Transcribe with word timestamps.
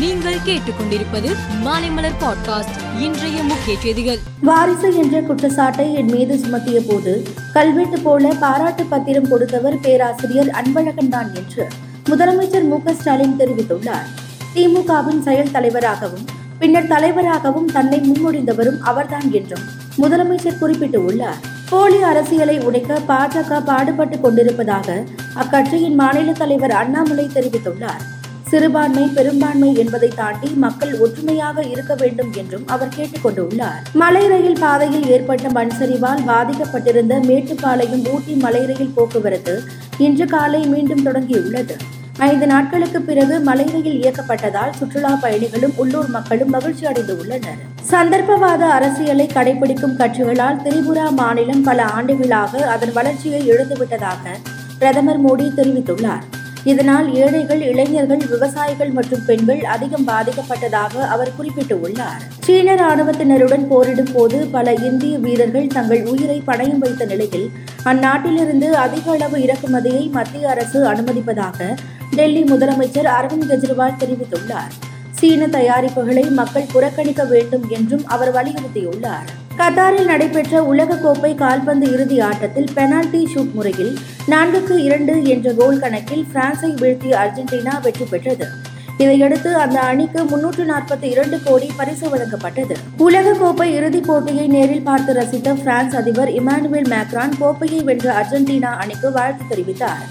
நீங்கள் 0.00 0.36
கேட்டுக்கொண்டிருப்பது 0.46 1.36
மாலைமலர் 1.64 2.14
பாட்காஸ்ட் 2.20 3.00
இன்றைய 3.00 3.42
முக்கிய 3.42 3.78
செய்திகள். 3.78 4.18
வாரிசு 4.40 4.96
என்ற 4.96 5.20
குற்றச்சாட்டை 5.20 5.94
என் 5.94 6.10
மீது 6.10 6.34
சுமத்திய 6.36 6.78
போது 6.88 7.26
கல்வெட்டு 7.52 7.98
போல 7.98 8.34
பாராட்டு 8.40 8.84
பத்திரம் 8.84 9.28
கொடுத்தவர் 9.28 9.80
பேராசிரியர் 9.80 10.46
அன்பழகன் 10.46 11.08
தான் 11.08 11.34
என்று 11.34 11.68
முதலமைச்சர் 12.10 12.62
மு 12.62 12.78
ஸ்டாலின் 12.92 13.36
தெரிவித்துள்ளார். 13.38 14.06
திமுகவின் 14.54 15.20
செயல் 15.20 15.50
தலைவராகவும் 15.50 16.24
பின்னர் 16.58 16.86
தலைவராகவும் 16.86 17.66
தன்னை 17.66 18.00
முன்மொழிந்தவரும் 18.00 18.78
அவர்தான் 18.80 19.32
என்றும் 19.32 19.66
முதலமைச்சர் 19.98 20.60
குறிப்பிட்டுள்ளார். 20.60 21.40
போலி 21.70 22.02
அரசியலை 22.02 22.58
உடைக்க 22.58 23.00
பாஜக 23.08 23.64
பாடுபட்டு 23.64 24.20
கொண்டிருப்பதாக 24.20 25.04
அக்கட்சியின் 25.34 25.94
மாநில 25.94 26.32
தலைவர் 26.32 26.70
அண்ணாமலை 26.70 27.30
தெரிவித்துள்ளார். 27.34 28.18
சிறுபான்மை 28.50 29.02
பெரும்பான்மை 29.16 29.76
என்பதை 29.76 30.08
தாண்டி 30.16 30.48
மக்கள் 30.54 30.94
ஒற்றுமையாக 30.98 31.64
இருக்க 31.64 31.94
வேண்டும் 31.94 32.32
என்றும் 32.32 32.66
அவர் 32.66 32.94
கேட்டுக்கொண்டுள்ளார் 32.96 33.82
மலை 33.92 34.26
ரயில் 34.26 34.58
பாதையில் 34.60 35.06
ஏற்பட்ட 35.06 35.48
மண் 35.48 35.70
சரிவால் 35.80 36.22
பாதிக்கப்பட்டிருந்த 36.26 37.16
மேட்டுப்பாளையம் 37.28 38.04
ஊட்டி 38.12 38.34
மலை 38.34 38.64
ரயில் 38.64 38.92
போக்குவரத்து 38.94 39.54
இன்று 39.98 40.26
காலை 40.26 40.66
மீண்டும் 40.66 41.06
தொடங்கியுள்ளது. 41.06 41.76
ஐந்து 42.18 42.46
நாட்களுக்கு 42.46 43.00
பிறகு 43.00 43.40
மலை 43.40 43.66
ரயில் 43.72 44.00
இயக்கப்பட்டதால் 44.02 44.74
சுற்றுலா 44.78 45.12
பயணிகளும் 45.14 45.76
உள்ளூர் 45.76 46.08
மக்களும் 46.08 46.50
மகிழ்ச்சி 46.50 46.86
அடைந்து 46.86 47.18
உள்ளனர் 47.18 47.62
சந்தர்ப்பவாத 47.90 48.62
அரசியலை 48.78 49.28
கடைபிடிக்கும் 49.34 49.96
கட்சிகளால் 49.96 50.60
திரிபுரா 50.64 51.06
மாநிலம் 51.10 51.62
பல 51.62 51.82
ஆண்டுகளாக 51.84 52.66
அதன் 52.66 52.92
வளர்ச்சியை 52.92 53.42
இழந்துவிட்டதாக 53.52 54.36
பிரதமர் 54.78 55.24
மோடி 55.24 55.48
தெரிவித்துள்ளார். 55.56 56.26
இதனால் 56.64 57.14
ஏழைகள் 57.14 57.60
இளைஞர்கள் 57.60 58.22
விவசாயிகள் 58.28 58.90
மற்றும் 58.90 59.24
பெண்கள் 59.26 59.60
அதிகம் 59.60 60.06
பாதிக்கப்பட்டதாக 60.06 61.06
அவர் 61.06 61.32
குறிப்பிட்டுள்ளார். 61.38 62.22
சீன 62.40 62.74
ராணுவத்தினருடன் 62.74 63.66
போரிடும் 63.66 64.12
போது 64.12 64.46
பல 64.46 64.74
இந்திய 64.74 65.18
வீரர்கள் 65.18 65.66
தங்கள் 65.66 66.04
உயிரை 66.04 66.42
பணயம் 66.46 66.78
வைத்த 66.78 67.04
நிலையில் 67.04 67.50
அந்நாட்டிலிருந்து 67.84 68.70
அதிக 68.70 69.10
அளவு 69.10 69.38
இறக்குமதியை 69.38 70.10
மத்திய 70.10 70.50
அரசு 70.50 70.84
அனுமதிப்பதாக 70.92 71.76
டெல்லி 72.16 72.42
முதலமைச்சர் 72.42 73.10
அரவிந்த் 73.18 73.50
கெஜ்ரிவால் 73.50 73.98
தெரிவித்துள்ளார். 73.98 74.72
சீன 75.20 75.46
தயாரிப்புகளை 75.46 76.30
மக்கள் 76.30 76.70
புறக்கணிக்க 76.72 77.24
வேண்டும் 77.24 77.64
என்றும் 77.68 78.06
அவர் 78.06 78.34
வலியுறுத்தியுள்ளார். 78.34 79.28
கத்தாரில் 79.58 80.04
நடைபெற்ற 80.04 80.60
உலகக்கோப்பை 80.72 81.34
கால்பந்து 81.34 81.92
இறுதி 81.92 82.20
ஆட்டத்தில் 82.20 82.70
பெனால்டி 82.74 83.28
ஷூட் 83.34 83.52
முறையில் 83.52 83.98
நான்குக்கு 84.28 84.76
இரண்டு 84.76 85.24
என்ற 85.24 85.52
கோல் 85.52 85.78
கணக்கில் 85.78 86.26
பிரான்சை 86.32 86.70
வீழ்த்திய 86.70 87.16
அர்ஜென்டினா 87.16 87.80
வெற்றி 87.82 88.04
பெற்றது. 88.04 88.46
இதையடுத்து 88.96 89.56
அந்த 89.56 89.80
அணிக்கு 89.80 90.24
முன்னூற்று 90.24 90.64
நாற்பத்தி 90.64 91.02
இரண்டு 91.02 91.42
கோடி 91.42 91.70
பரிசு 91.76 92.08
வழங்கப்பட்டது. 92.08 92.76
உலகக்கோப்பை 92.98 93.64
இறுதிப் 93.64 94.06
போட்டியை 94.06 94.46
நேரில் 94.46 94.82
பார்த்து 94.82 95.12
ரசித்த 95.12 95.54
பிரான்ஸ் 95.62 95.96
அதிபர் 95.96 96.28
இமானுவேல் 96.28 96.90
மேக்ரான் 96.94 97.36
கோப்பையை 97.38 97.82
வென்ற 97.82 98.14
அர்ஜென்டினா 98.22 98.72
அணிக்கு 98.76 99.12
வாழ்த்து 99.12 99.44
தெரிவித்தார். 99.50 100.06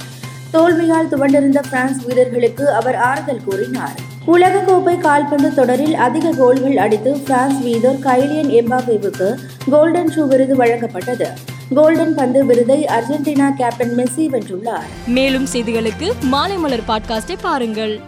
தோல்வியால் 0.52 1.12
துவண்டிருந்த 1.12 1.60
பிரான்ஸ் 1.70 2.06
வீரர்களுக்கு 2.06 2.74
அவர் 2.74 2.96
ஆறுதல் 2.96 3.46
கூறினார். 3.46 4.09
உலகக்கோப்பை 4.28 4.98
கால்பந்து 4.98 5.54
தொடரில் 5.54 5.96
அதிக 5.96 6.32
கோல்கள் 6.32 6.78
அடித்து 6.78 7.18
பிரான்ஸ் 7.18 7.62
வீரர் 7.62 8.00
கைலியன் 8.00 8.50
எம்பாபேவுக்கு 8.50 9.38
கோல்டன் 9.70 10.12
ஷூ 10.16 10.28
விருது 10.28 10.56
வழங்கப்பட்டது. 10.56 11.28
கோல்டன் 11.76 12.16
பந்து 12.16 12.46
விருதை 12.46 12.86
அர்ஜென்டினா 12.86 13.54
கேப்டன் 13.54 13.96
மெஸ்ஸி 13.96 14.28
வென்றுள்ளார். 14.30 14.88
மேலும் 15.08 15.48
செய்திகளுக்கு 15.54 16.12
மாலை 16.22 16.58
மலர் 16.58 16.86
பாட்காஸ்டை 16.88 17.36
பாருங்கள். 17.42 18.02